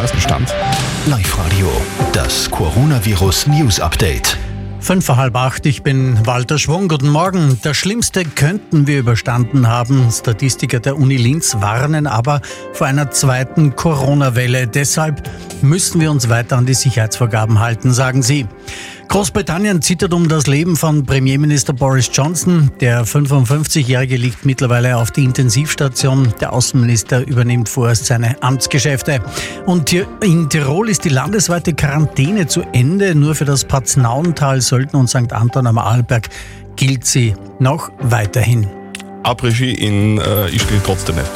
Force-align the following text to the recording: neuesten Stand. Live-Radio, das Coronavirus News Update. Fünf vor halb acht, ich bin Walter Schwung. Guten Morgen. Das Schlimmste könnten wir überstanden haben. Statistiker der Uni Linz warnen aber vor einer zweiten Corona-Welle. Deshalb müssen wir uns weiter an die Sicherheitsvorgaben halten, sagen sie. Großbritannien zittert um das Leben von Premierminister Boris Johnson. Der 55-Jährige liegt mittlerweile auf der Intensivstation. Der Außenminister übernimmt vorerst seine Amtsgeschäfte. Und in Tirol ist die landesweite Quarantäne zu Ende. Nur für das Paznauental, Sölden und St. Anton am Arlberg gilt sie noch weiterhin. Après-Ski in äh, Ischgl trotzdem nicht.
neuesten 0.00 0.20
Stand. 0.22 0.54
Live-Radio, 1.04 1.70
das 2.14 2.50
Coronavirus 2.50 3.48
News 3.48 3.80
Update. 3.80 4.38
Fünf 4.80 5.04
vor 5.04 5.18
halb 5.18 5.36
acht, 5.36 5.66
ich 5.66 5.82
bin 5.82 6.26
Walter 6.26 6.58
Schwung. 6.58 6.88
Guten 6.88 7.10
Morgen. 7.10 7.58
Das 7.60 7.76
Schlimmste 7.76 8.24
könnten 8.24 8.86
wir 8.86 8.98
überstanden 8.98 9.68
haben. 9.68 10.10
Statistiker 10.10 10.80
der 10.80 10.96
Uni 10.96 11.18
Linz 11.18 11.56
warnen 11.60 12.06
aber 12.06 12.40
vor 12.72 12.86
einer 12.86 13.10
zweiten 13.10 13.76
Corona-Welle. 13.76 14.68
Deshalb 14.68 15.28
müssen 15.60 16.00
wir 16.00 16.10
uns 16.10 16.30
weiter 16.30 16.56
an 16.56 16.64
die 16.64 16.72
Sicherheitsvorgaben 16.72 17.60
halten, 17.60 17.92
sagen 17.92 18.22
sie. 18.22 18.46
Großbritannien 19.10 19.82
zittert 19.82 20.14
um 20.14 20.28
das 20.28 20.46
Leben 20.46 20.76
von 20.76 21.04
Premierminister 21.04 21.72
Boris 21.72 22.08
Johnson. 22.12 22.70
Der 22.78 23.04
55-Jährige 23.04 24.14
liegt 24.16 24.46
mittlerweile 24.46 24.96
auf 24.96 25.10
der 25.10 25.24
Intensivstation. 25.24 26.32
Der 26.40 26.52
Außenminister 26.52 27.26
übernimmt 27.26 27.68
vorerst 27.68 28.06
seine 28.06 28.40
Amtsgeschäfte. 28.40 29.20
Und 29.66 29.92
in 29.92 30.48
Tirol 30.48 30.88
ist 30.88 31.04
die 31.04 31.08
landesweite 31.08 31.74
Quarantäne 31.74 32.46
zu 32.46 32.62
Ende. 32.72 33.16
Nur 33.16 33.34
für 33.34 33.44
das 33.44 33.64
Paznauental, 33.64 34.60
Sölden 34.60 35.00
und 35.00 35.08
St. 35.08 35.32
Anton 35.32 35.66
am 35.66 35.78
Arlberg 35.78 36.28
gilt 36.76 37.04
sie 37.04 37.34
noch 37.58 37.90
weiterhin. 37.98 38.68
Après-Ski 39.24 39.72
in 39.72 40.18
äh, 40.18 40.54
Ischgl 40.54 40.80
trotzdem 40.84 41.16
nicht. 41.16 41.30